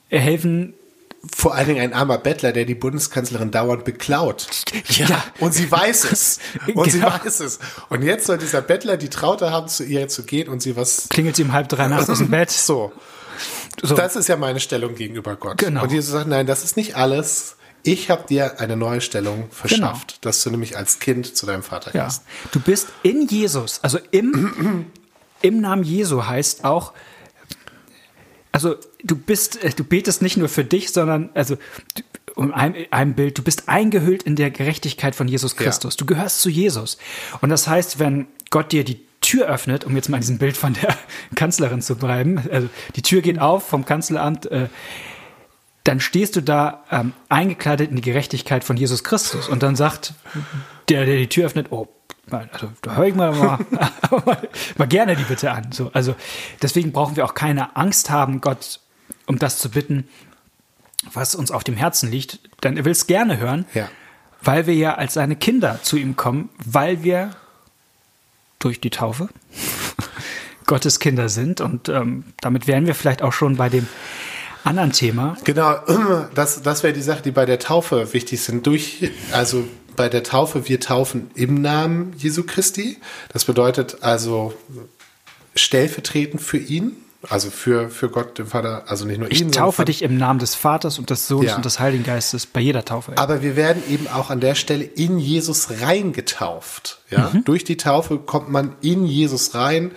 [0.09, 0.73] helfen?
[1.33, 4.47] Vor allen Dingen ein armer Bettler, der die Bundeskanzlerin dauernd beklaut.
[4.89, 5.23] Ja.
[5.39, 6.39] Und sie weiß es.
[6.67, 6.89] Und genau.
[6.89, 7.59] sie weiß es.
[7.89, 11.07] Und jetzt soll dieser Bettler die Traute haben, zu ihr zu gehen und sie was.
[11.09, 12.51] Klingelt sie um halb drei nachts aus dem Bett.
[12.51, 12.91] So.
[13.81, 13.95] so.
[13.95, 15.57] Das ist ja meine Stellung gegenüber Gott.
[15.57, 15.83] Genau.
[15.83, 17.55] Und Jesus sagt, nein, das ist nicht alles.
[17.83, 20.19] Ich habe dir eine neue Stellung verschafft, genau.
[20.21, 22.05] dass du nämlich als Kind zu deinem Vater ja.
[22.05, 22.23] gehst.
[22.51, 24.85] Du bist in Jesus, also im,
[25.41, 26.93] im Namen Jesu heißt auch,
[28.53, 31.57] also du bist, äh, du betest nicht nur für dich, sondern also
[32.35, 35.95] um ein, ein Bild, du bist eingehüllt in der Gerechtigkeit von Jesus Christus.
[35.95, 35.97] Ja.
[35.97, 36.97] Du gehörst zu Jesus.
[37.41, 40.55] Und das heißt, wenn Gott dir die Tür öffnet, um jetzt mal in diesem Bild
[40.57, 40.97] von der
[41.35, 44.69] Kanzlerin zu bleiben, also die Tür geht auf vom Kanzleramt, äh,
[45.83, 50.13] dann stehst du da ähm, eingekleidet in die Gerechtigkeit von Jesus Christus und dann sagt
[50.89, 51.87] der, der die Tür öffnet, oh,
[52.31, 53.31] also da höre ich mal,
[54.25, 55.71] mal, mal, gerne die Bitte an.
[55.71, 56.15] So, also
[56.61, 58.79] deswegen brauchen wir auch keine Angst haben, Gott
[59.25, 60.07] um das zu bitten,
[61.11, 63.89] was uns auf dem Herzen liegt, denn er will es gerne hören, ja.
[64.41, 67.31] weil wir ja als seine Kinder zu ihm kommen, weil wir
[68.59, 69.29] durch die Taufe
[70.65, 73.87] Gottes Kinder sind und ähm, damit wären wir vielleicht auch schon bei dem
[74.63, 75.37] anderen Thema.
[75.43, 75.77] Genau,
[76.35, 78.65] das, das wäre die Sache, die bei der Taufe wichtig sind.
[78.65, 82.97] Durch, also bei der Taufe, wir taufen im Namen Jesu Christi.
[83.29, 84.53] Das bedeutet also
[85.55, 86.93] stellvertretend für ihn,
[87.29, 89.49] also für, für Gott, den Vater, also nicht nur ich ihn.
[89.49, 91.55] Ich taufe dich im Namen des Vaters und des Sohnes ja.
[91.55, 93.13] und des Heiligen Geistes bei jeder Taufe.
[93.17, 96.99] Aber wir werden eben auch an der Stelle in Jesus reingetauft.
[97.09, 97.31] Ja?
[97.33, 97.45] Mhm.
[97.45, 99.91] Durch die Taufe kommt man in Jesus rein.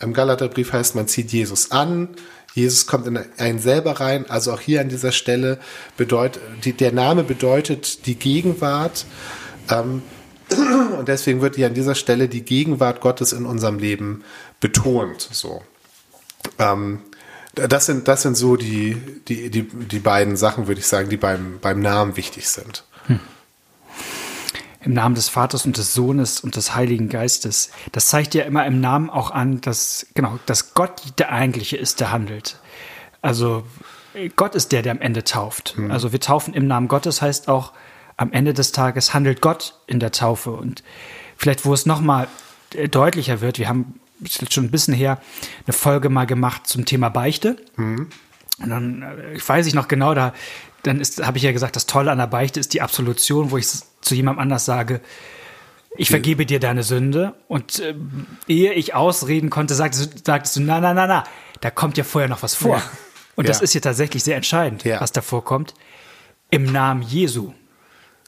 [0.00, 2.08] Im Galaterbrief heißt, man zieht Jesus an.
[2.54, 4.28] Jesus kommt in einen selber rein.
[4.28, 5.58] Also auch hier an dieser Stelle
[5.96, 9.06] bedeutet, die, der Name bedeutet die Gegenwart.
[9.70, 10.02] Ähm,
[10.98, 14.24] und deswegen wird hier an dieser Stelle die Gegenwart Gottes in unserem Leben
[14.58, 15.28] betont.
[15.30, 15.62] So.
[16.58, 17.00] Ähm,
[17.54, 18.96] das sind, das sind so die,
[19.28, 22.84] die, die, die beiden Sachen, würde ich sagen, die beim, beim Namen wichtig sind.
[23.06, 23.20] Hm
[24.82, 27.70] im Namen des Vaters und des Sohnes und des Heiligen Geistes.
[27.92, 32.00] Das zeigt ja immer im Namen auch an, dass, genau, dass Gott der eigentliche ist,
[32.00, 32.58] der handelt.
[33.20, 33.64] Also
[34.36, 35.74] Gott ist der, der am Ende tauft.
[35.76, 35.90] Mhm.
[35.90, 37.72] Also wir taufen im Namen Gottes heißt auch,
[38.16, 40.50] am Ende des Tages handelt Gott in der Taufe.
[40.50, 40.82] Und
[41.36, 42.28] vielleicht, wo es nochmal
[42.74, 45.20] äh, deutlicher wird, wir haben schon ein bisschen her
[45.66, 47.56] eine Folge mal gemacht zum Thema Beichte.
[47.76, 48.08] Mhm.
[48.62, 50.32] Und dann, äh, ich weiß ich noch genau, da
[50.82, 53.66] dann habe ich ja gesagt, das Tolle an der Beichte ist die Absolution, wo ich
[54.00, 55.00] zu jemandem anders sage,
[55.96, 57.34] ich vergebe dir deine Sünde.
[57.48, 57.94] Und äh,
[58.46, 61.24] ehe ich ausreden konnte, sagtest, sagtest du, na, na, na, na,
[61.60, 62.76] da kommt ja vorher noch was vor.
[62.76, 62.82] Ja.
[63.36, 63.48] Und ja.
[63.48, 65.00] das ist ja tatsächlich sehr entscheidend, ja.
[65.00, 65.74] was da vorkommt.
[66.50, 67.52] Im Namen Jesu.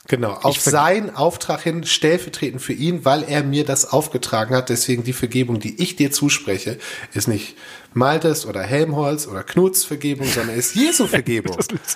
[0.09, 4.69] Genau, auf seinen Auftrag hin, stellvertretend für ihn, weil er mir das aufgetragen hat.
[4.69, 6.79] Deswegen die Vergebung, die ich dir zuspreche,
[7.15, 7.57] ist nicht
[7.95, 11.57] Maltes oder Helmholtz oder Knuts Vergebung, sondern ist Jesu Vergebung.
[11.57, 11.69] das,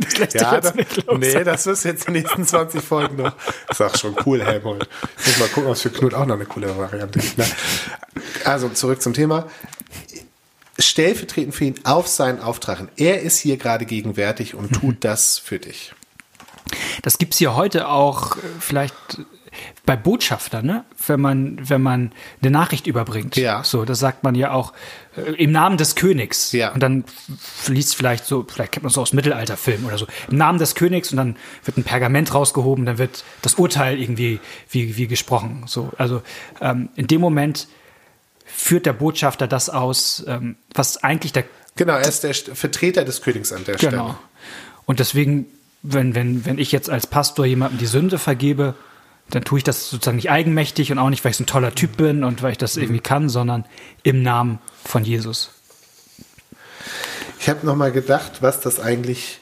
[0.00, 1.18] das lässt ja, jetzt nicht los.
[1.18, 3.32] Nee, das wirst jetzt in den nächsten 20 Folgen noch.
[3.66, 4.86] Das ist auch schon cool, Helmholtz.
[5.18, 7.38] Ich muss mal gucken, es für Knut auch noch eine coole Variante gibt.
[7.38, 7.46] Ne?
[8.44, 9.48] Also zurück zum Thema
[10.78, 12.88] stellvertretend für ihn auf seinen Auftrag.
[12.96, 15.00] Er ist hier gerade gegenwärtig und tut mhm.
[15.00, 15.94] das für dich.
[17.02, 18.94] Das gibt's hier heute auch äh, vielleicht
[19.84, 20.84] bei Botschaftern, ne?
[21.06, 23.36] wenn man wenn man eine Nachricht überbringt.
[23.36, 23.62] Ja.
[23.64, 24.72] So, das sagt man ja auch
[25.16, 26.52] äh, im Namen des Königs.
[26.52, 26.72] Ja.
[26.72, 27.04] Und dann
[27.38, 31.10] fließt vielleicht so, vielleicht kennt man so aus Mittelalterfilmen oder so, im Namen des Königs
[31.10, 35.64] und dann wird ein Pergament rausgehoben, dann wird das Urteil irgendwie wie wie gesprochen.
[35.66, 36.22] So, also
[36.60, 37.68] ähm, in dem Moment
[38.44, 41.44] führt der Botschafter das aus, ähm, was eigentlich der
[41.76, 43.88] genau, er ist der Vertreter des Königs an der genau.
[43.88, 44.02] Stelle.
[44.02, 44.18] Genau.
[44.86, 45.46] Und deswegen
[45.92, 48.74] wenn, wenn, wenn ich jetzt als Pastor jemandem die Sünde vergebe,
[49.30, 51.74] dann tue ich das sozusagen nicht eigenmächtig und auch nicht, weil ich so ein toller
[51.74, 53.64] Typ bin und weil ich das irgendwie kann, sondern
[54.02, 55.50] im Namen von Jesus.
[57.40, 59.40] Ich habe nochmal gedacht, was das eigentlich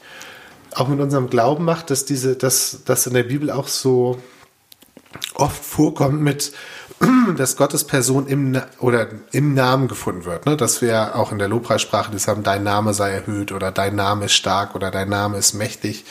[0.71, 4.21] auch mit unserem Glauben macht, dass diese, dass das in der Bibel auch so
[5.35, 6.51] oft vorkommt mit
[7.37, 10.45] dass Gottes Person im oder im Namen gefunden wird.
[10.45, 10.57] Ne?
[10.57, 14.25] Dass wir auch in der Lobpreissprache das haben, dein Name sei erhöht oder dein Name
[14.25, 16.05] ist stark oder dein Name ist mächtig.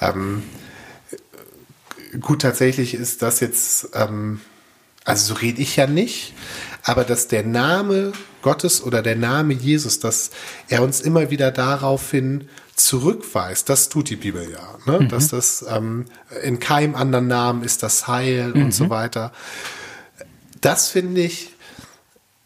[0.00, 0.42] Ähm,
[2.20, 4.40] gut, tatsächlich ist das jetzt, ähm,
[5.04, 6.34] also so rede ich ja nicht,
[6.82, 10.30] aber dass der Name Gottes oder der Name Jesus, dass
[10.68, 15.00] er uns immer wieder daraufhin zurückweist, das tut die Bibel ja, ne?
[15.00, 15.08] Mhm.
[15.08, 16.06] dass das ähm,
[16.42, 18.64] in keinem anderen Namen ist das Heil mhm.
[18.64, 19.32] und so weiter
[20.60, 21.54] das finde ich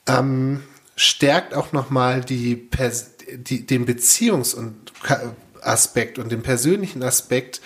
[0.07, 0.63] ähm,
[0.97, 2.69] stärkt auch nochmal die,
[3.33, 4.93] die, den Beziehungs- und
[5.63, 7.61] Aspekt und den persönlichen Aspekt,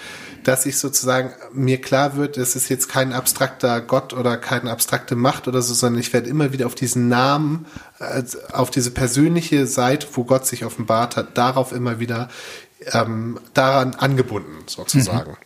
[0.44, 5.16] dass ich sozusagen mir klar wird, es ist jetzt kein abstrakter Gott oder keine abstrakte
[5.16, 7.66] Macht oder so, sondern ich werde immer wieder auf diesen Namen,
[8.52, 12.28] auf diese persönliche Seite, wo Gott sich offenbart hat, darauf immer wieder
[12.92, 15.32] ähm, daran angebunden sozusagen.
[15.32, 15.36] Mhm.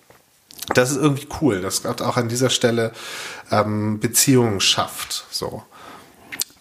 [0.74, 1.60] Das ist irgendwie cool.
[1.60, 2.92] Das hat auch an dieser Stelle
[3.50, 5.26] ähm, Beziehungen schafft.
[5.30, 5.62] So.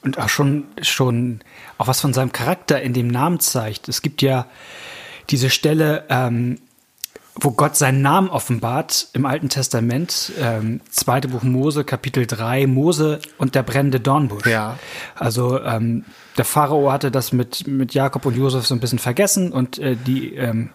[0.04, 1.42] Und auch schon, schon
[1.78, 3.88] auch was von seinem Charakter in dem Namen zeigt.
[3.88, 4.48] Es gibt ja
[5.30, 6.58] diese Stelle, ähm,
[7.36, 13.20] wo Gott seinen Namen offenbart im Alten Testament, ähm, zweite Buch Mose, Kapitel 3, Mose
[13.38, 14.46] und der brennende Dornbusch.
[14.46, 14.78] Ja.
[15.16, 16.04] Also ähm,
[16.38, 19.96] der Pharao hatte das mit, mit Jakob und Josef so ein bisschen vergessen und äh,
[19.96, 20.72] die ähm,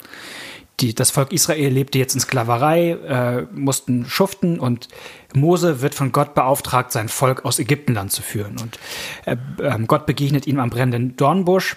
[0.80, 4.88] die, das Volk Israel lebte jetzt in Sklaverei, äh, mussten schuften und
[5.34, 8.58] Mose wird von Gott beauftragt, sein Volk aus Ägyptenland zu führen.
[8.60, 8.78] Und
[9.24, 11.76] äh, äh, Gott begegnet ihm am brennenden Dornbusch.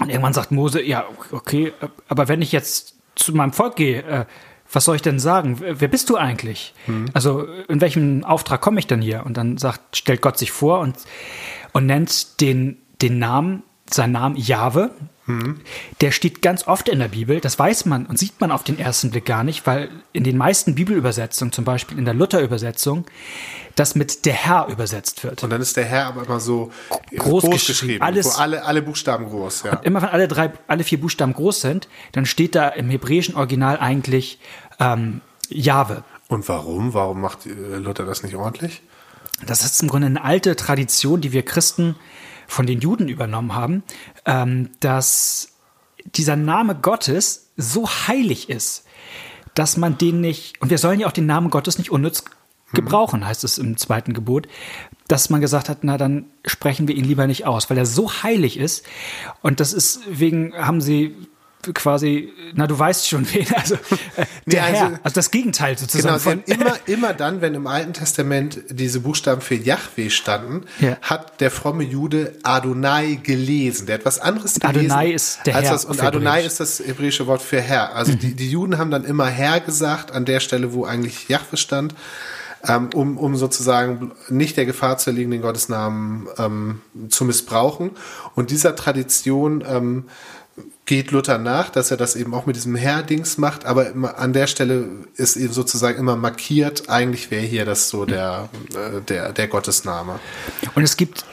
[0.00, 1.72] Und irgendwann sagt Mose, ja, okay,
[2.08, 4.24] aber wenn ich jetzt zu meinem Volk gehe, äh,
[4.72, 5.60] was soll ich denn sagen?
[5.60, 6.74] Wer bist du eigentlich?
[6.88, 7.06] Mhm.
[7.12, 9.24] Also in welchem Auftrag komme ich denn hier?
[9.24, 10.96] Und dann sagt, stellt Gott sich vor und,
[11.72, 14.90] und nennt den, den Namen, seinen Namen Jahwe,
[15.26, 15.60] Mhm.
[16.00, 18.78] Der steht ganz oft in der Bibel, das weiß man und sieht man auf den
[18.78, 23.06] ersten Blick gar nicht, weil in den meisten Bibelübersetzungen, zum Beispiel in der Luther-Übersetzung,
[23.74, 25.42] das mit der Herr übersetzt wird.
[25.42, 26.70] Und dann ist der Herr aber immer so
[27.16, 29.62] groß, groß geschrieben, alles, wo alle, alle Buchstaben groß.
[29.64, 29.78] Ja.
[29.78, 33.34] Und immer wenn alle drei, alle vier Buchstaben groß sind, dann steht da im hebräischen
[33.34, 34.38] Original eigentlich
[34.78, 36.04] ähm, Jahwe.
[36.28, 36.94] Und warum?
[36.94, 38.82] Warum macht äh, Luther das nicht ordentlich?
[39.46, 41.96] Das ist im Grunde eine alte Tradition, die wir Christen
[42.54, 43.82] von den Juden übernommen haben,
[44.24, 45.50] ähm, dass
[46.04, 48.84] dieser Name Gottes so heilig ist,
[49.54, 52.24] dass man den nicht, und wir sollen ja auch den Namen Gottes nicht unnütz
[52.72, 54.48] gebrauchen, heißt es im zweiten Gebot,
[55.08, 58.10] dass man gesagt hat, na dann sprechen wir ihn lieber nicht aus, weil er so
[58.22, 58.84] heilig ist.
[59.42, 61.14] Und das ist wegen, haben sie
[61.72, 63.78] quasi, na du weißt schon wen, also äh,
[64.16, 66.06] der nee, also, Herr, also das Gegenteil sozusagen.
[66.06, 70.96] Genau, von immer, immer dann, wenn im Alten Testament diese Buchstaben für Yahweh standen, ja.
[71.02, 73.86] hat der fromme Jude Adonai gelesen.
[73.86, 74.90] Der hat was anderes gelesen.
[74.90, 75.72] Adonai ist der Herr.
[75.72, 77.94] Das, und Adonai ist das hebräische Wort für Herr.
[77.94, 78.18] Also mhm.
[78.18, 81.94] die, die Juden haben dann immer Herr gesagt, an der Stelle, wo eigentlich Yahweh stand.
[82.66, 87.90] Ähm, um, um sozusagen nicht der Gefahr zu erliegen, den Gottesnamen ähm, zu missbrauchen.
[88.34, 90.04] Und dieser Tradition ähm,
[90.86, 94.32] geht Luther nach, dass er das eben auch mit diesem Herr-Dings macht, aber immer, an
[94.32, 99.32] der Stelle ist eben sozusagen immer markiert, eigentlich wäre hier das so der, äh, der,
[99.32, 100.20] der Gottesname.
[100.74, 101.24] Und es gibt,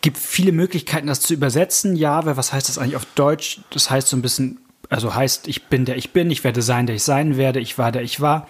[0.00, 1.96] gibt viele Möglichkeiten, das zu übersetzen.
[1.96, 3.60] Jahwe, was heißt das eigentlich auf Deutsch?
[3.70, 6.86] Das heißt so ein bisschen also heißt, ich bin der ich bin, ich werde sein,
[6.86, 8.48] der ich sein werde, ich war der ich war.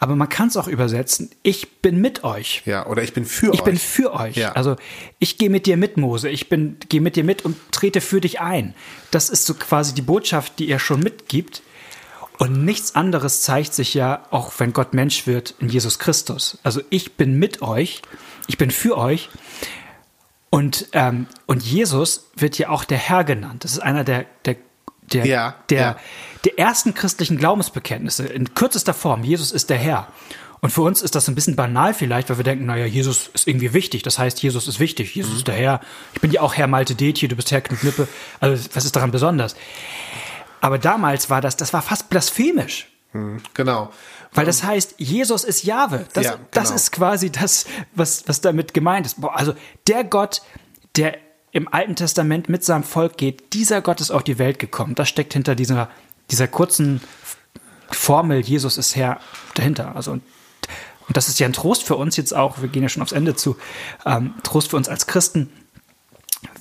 [0.00, 2.62] Aber man kann es auch übersetzen, ich bin mit euch.
[2.64, 3.58] Ja, oder ich bin für ich euch.
[3.58, 4.36] Ich bin für euch.
[4.36, 4.52] Ja.
[4.52, 4.76] Also
[5.18, 6.28] ich gehe mit dir mit, Mose.
[6.28, 8.74] Ich bin gehe mit dir mit und trete für dich ein.
[9.10, 11.62] Das ist so quasi die Botschaft, die er schon mitgibt.
[12.38, 16.58] Und nichts anderes zeigt sich ja, auch wenn Gott Mensch wird, in Jesus Christus.
[16.62, 18.02] Also ich bin mit euch,
[18.46, 19.30] ich bin für euch.
[20.50, 23.64] Und, ähm, und Jesus wird ja auch der Herr genannt.
[23.64, 24.56] Das ist einer der, der
[25.12, 25.96] der, ja, der, ja.
[26.44, 29.24] der ersten christlichen Glaubensbekenntnisse in kürzester Form.
[29.24, 30.08] Jesus ist der Herr.
[30.60, 33.46] Und für uns ist das ein bisschen banal vielleicht, weil wir denken, naja, Jesus ist
[33.46, 34.02] irgendwie wichtig.
[34.02, 35.14] Das heißt, Jesus ist wichtig.
[35.14, 35.36] Jesus mhm.
[35.38, 35.80] ist der Herr.
[36.14, 38.08] Ich bin ja auch Herr Malte Detje, du bist Herr Knut Lippe.
[38.40, 39.54] Also, was ist daran besonders?
[40.60, 42.88] Aber damals war das, das war fast blasphemisch.
[43.12, 43.92] Mhm, genau.
[44.32, 46.06] Weil das heißt, Jesus ist Jahwe.
[46.12, 46.46] Das, ja, genau.
[46.50, 49.20] das ist quasi das, was, was damit gemeint ist.
[49.20, 49.54] Boah, also
[49.86, 50.42] der Gott,
[50.96, 51.16] der
[51.56, 54.94] im Alten Testament mit seinem Volk geht, dieser Gott ist auf die Welt gekommen.
[54.94, 55.88] Das steckt hinter dieser,
[56.30, 57.00] dieser kurzen
[57.90, 59.20] Formel, Jesus ist Herr,
[59.54, 59.96] dahinter.
[59.96, 60.22] Also, und,
[61.08, 63.36] das ist ja ein Trost für uns jetzt auch, wir gehen ja schon aufs Ende
[63.36, 63.56] zu,
[64.04, 65.50] ähm, Trost für uns als Christen.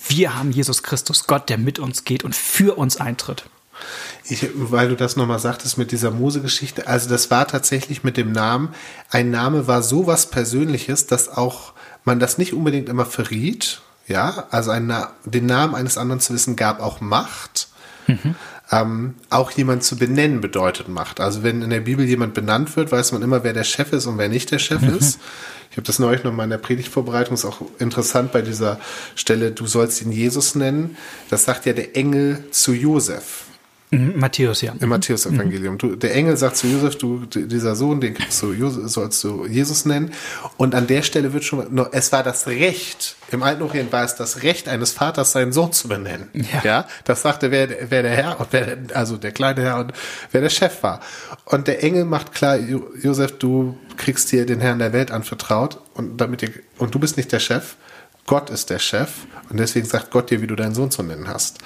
[0.07, 3.49] Wir haben Jesus Christus, Gott, der mit uns geht und für uns eintritt.
[4.29, 8.31] Ich, weil du das nochmal sagtest mit dieser Mose-Geschichte, also das war tatsächlich mit dem
[8.31, 8.73] Namen,
[9.09, 11.73] ein Name war so was Persönliches, dass auch
[12.05, 14.93] man das nicht unbedingt immer verriet, ja, also ein,
[15.25, 17.67] den Namen eines anderen zu wissen, gab auch Macht.
[18.07, 18.35] Mhm.
[18.71, 21.19] Ähm, auch jemand zu benennen bedeutet Macht.
[21.19, 24.05] Also wenn in der Bibel jemand benannt wird, weiß man immer, wer der Chef ist
[24.05, 24.97] und wer nicht der Chef mhm.
[24.97, 25.19] ist.
[25.69, 28.79] Ich habe das neulich noch mal in der Predigtvorbereitung, ist auch interessant bei dieser
[29.15, 30.97] Stelle, du sollst ihn Jesus nennen.
[31.29, 33.44] Das sagt ja der Engel zu Josef.
[33.91, 34.73] Mhm, Matthäus, ja.
[34.79, 35.77] Im Matthäus-Evangelium.
[35.99, 40.11] Der Engel sagt zu Josef, du, dieser Sohn, den du, sollst du Jesus nennen.
[40.57, 44.15] Und an der Stelle wird schon, es war das Recht, im Alten Orient war es
[44.15, 46.29] das Recht eines Vaters, seinen Sohn zu benennen.
[46.33, 46.61] Ja.
[46.63, 49.93] ja das sagte, wer, wer der Herr, und wer, also der kleine Herr und
[50.31, 51.01] wer der Chef war.
[51.45, 56.19] Und der Engel macht klar, Josef, du kriegst dir den Herrn der Welt anvertraut und
[56.19, 57.75] damit ihr, und du bist nicht der Chef,
[58.27, 59.09] Gott ist der Chef
[59.49, 61.59] und deswegen sagt Gott dir, wie du deinen Sohn zu nennen hast.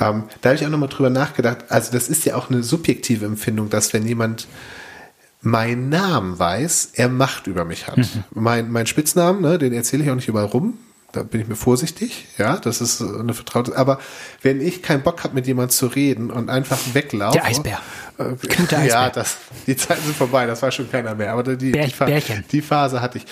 [0.00, 1.64] Ähm, da habe ich auch nochmal drüber nachgedacht.
[1.68, 4.46] Also das ist ja auch eine subjektive Empfindung, dass wenn jemand
[5.40, 7.98] meinen Namen weiß, er Macht über mich hat.
[7.98, 8.24] Mhm.
[8.30, 10.78] Mein, mein Spitznamen, ne, den erzähle ich auch nicht überall rum.
[11.12, 13.74] Da bin ich mir vorsichtig, ja, das ist eine vertraute.
[13.76, 13.98] Aber
[14.42, 17.38] wenn ich keinen Bock habe, mit jemandem zu reden und einfach weglaufe.
[17.38, 17.80] Der Eisbär.
[18.18, 18.84] Äh, Eisbär.
[18.84, 21.32] Ja, das, die Zeiten sind vorbei, das war schon keiner mehr.
[21.32, 23.26] Aber die, Bär, die, die Phase hatte ich.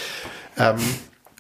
[0.57, 0.79] Ähm,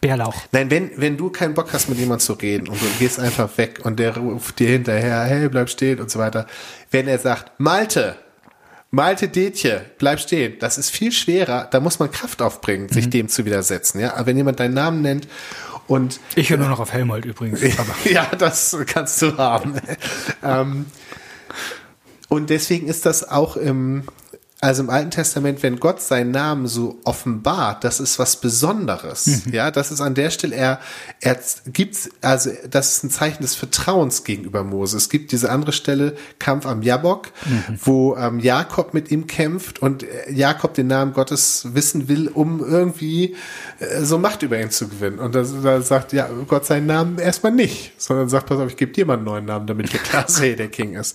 [0.06, 0.34] Bärlauch.
[0.52, 3.48] Nein, wenn, wenn du keinen Bock hast, mit jemandem zu reden und du gehst einfach
[3.58, 6.46] weg und der ruft dir hinterher, hey, bleib stehen und so weiter.
[6.90, 8.16] Wenn er sagt, Malte,
[8.90, 13.10] Malte Detje, bleib stehen, das ist viel schwerer, da muss man Kraft aufbringen, sich mhm.
[13.10, 14.00] dem zu widersetzen.
[14.00, 14.14] Ja?
[14.14, 15.26] Aber wenn jemand deinen Namen nennt
[15.88, 16.20] und.
[16.36, 17.60] Ich höre nur noch auf Helmold übrigens.
[18.04, 19.74] ja, das kannst du haben.
[20.44, 20.86] ähm,
[22.28, 24.04] und deswegen ist das auch im,
[24.60, 29.44] also im Alten Testament, wenn Gott seinen Namen so offenbart, das ist was Besonderes.
[29.44, 29.52] Mhm.
[29.52, 30.80] Ja, das ist an der Stelle, er,
[31.20, 34.96] er gibt, also das ist ein Zeichen des Vertrauens gegenüber Mose.
[34.96, 37.78] Es gibt diese andere Stelle, Kampf am Jabok, mhm.
[37.84, 42.64] wo ähm, Jakob mit ihm kämpft und äh, Jakob den Namen Gottes wissen will, um
[42.64, 43.36] irgendwie
[43.78, 45.18] äh, so Macht über ihn zu gewinnen.
[45.18, 45.44] Und da,
[45.82, 49.14] sagt ja Gott seinen Namen erstmal nicht, sondern sagt, pass auf, ich gebe dir mal
[49.14, 51.14] einen neuen Namen, damit wir klar sehen, der King ist.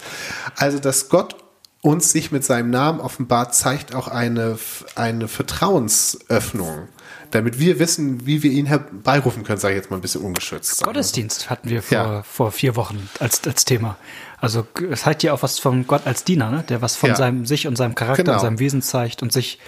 [0.56, 1.36] Also, dass Gott
[1.82, 4.58] uns sich mit seinem Namen offenbart, zeigt auch eine,
[4.96, 6.88] eine Vertrauensöffnung,
[7.32, 10.84] damit wir wissen, wie wir ihn herbeirufen können, sage ich jetzt mal ein bisschen ungeschützt.
[10.84, 12.24] Gottesdienst hatten wir vor, ja.
[12.24, 13.98] vor vier Wochen als, als Thema.
[14.40, 16.64] Also es hat ja auch was von Gott als Diener, ne?
[16.68, 17.16] der was von ja.
[17.16, 18.36] seinem sich und seinem Charakter genau.
[18.36, 19.60] und seinem Wesen zeigt und sich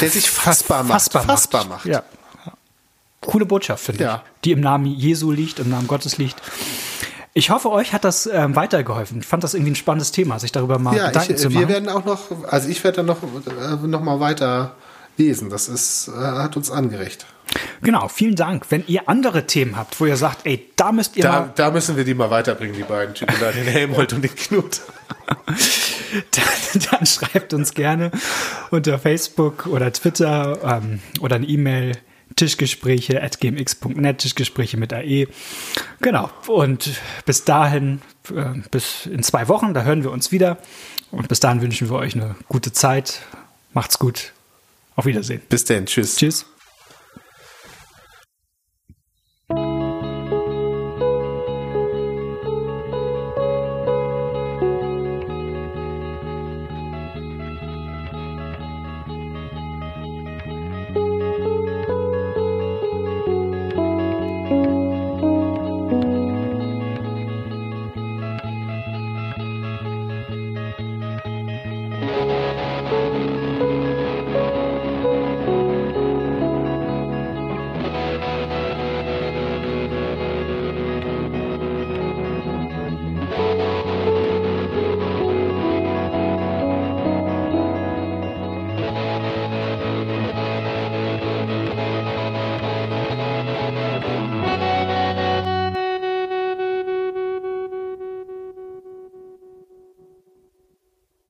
[0.00, 0.92] der sich fassbar macht.
[0.92, 1.84] Fassbar, fassbar macht.
[1.84, 1.86] macht.
[1.86, 2.02] Ja.
[3.20, 4.14] Coole Botschaft, finde ja.
[4.16, 4.40] ich.
[4.44, 6.40] Die im Namen Jesu liegt, im Namen Gottes liegt.
[7.36, 9.18] Ich hoffe, euch hat das ähm, weitergeholfen.
[9.18, 11.66] Ich fand das irgendwie ein spannendes Thema, sich darüber mal ja, Gedanken ich, zu machen.
[11.66, 14.76] Wir werden auch noch, also ich werde dann noch, äh, noch mal weiter
[15.16, 15.50] lesen.
[15.50, 17.26] Das ist, äh, hat uns angeregt.
[17.82, 18.66] Genau, vielen Dank.
[18.70, 21.52] Wenn ihr andere Themen habt, wo ihr sagt, ey, da müsst ihr da, mal.
[21.56, 24.80] Da müssen wir die mal weiterbringen, die beiden Typen da, den Helmholt und den Knut.
[26.30, 28.12] dann, dann, schreibt uns gerne
[28.70, 31.98] unter Facebook oder Twitter ähm, oder eine E-Mail
[32.36, 35.26] Tischgespräche at gmx.net, Tischgespräche mit AE.
[36.00, 36.30] Genau.
[36.46, 36.90] Und
[37.26, 38.00] bis dahin,
[38.34, 40.58] äh, bis in zwei Wochen, da hören wir uns wieder.
[41.10, 43.20] Und bis dahin wünschen wir euch eine gute Zeit.
[43.72, 44.32] Macht's gut.
[44.96, 45.42] Auf Wiedersehen.
[45.48, 45.86] Bis denn.
[45.86, 46.16] Tschüss.
[46.16, 46.46] Tschüss.